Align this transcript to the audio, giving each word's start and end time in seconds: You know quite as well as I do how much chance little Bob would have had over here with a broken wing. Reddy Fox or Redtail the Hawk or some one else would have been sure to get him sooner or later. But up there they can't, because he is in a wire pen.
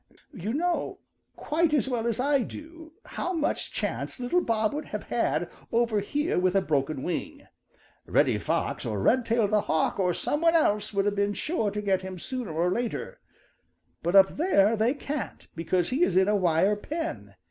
You 0.33 0.51
know 0.55 0.97
quite 1.35 1.75
as 1.75 1.87
well 1.87 2.07
as 2.07 2.19
I 2.19 2.39
do 2.39 2.93
how 3.05 3.33
much 3.33 3.71
chance 3.71 4.19
little 4.19 4.41
Bob 4.41 4.73
would 4.73 4.85
have 4.85 5.03
had 5.03 5.47
over 5.71 5.99
here 5.99 6.39
with 6.39 6.55
a 6.55 6.61
broken 6.63 7.03
wing. 7.03 7.45
Reddy 8.07 8.39
Fox 8.39 8.83
or 8.83 8.99
Redtail 8.99 9.47
the 9.47 9.61
Hawk 9.61 9.99
or 9.99 10.15
some 10.15 10.41
one 10.41 10.55
else 10.55 10.91
would 10.91 11.05
have 11.05 11.15
been 11.15 11.35
sure 11.35 11.69
to 11.69 11.81
get 11.83 12.01
him 12.01 12.17
sooner 12.17 12.51
or 12.51 12.71
later. 12.71 13.19
But 14.01 14.15
up 14.15 14.37
there 14.37 14.75
they 14.75 14.95
can't, 14.95 15.47
because 15.55 15.89
he 15.91 16.01
is 16.01 16.17
in 16.17 16.27
a 16.27 16.35
wire 16.35 16.75
pen. 16.75 17.35